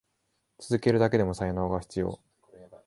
[0.57, 2.19] 続けるだけでも才能が必要。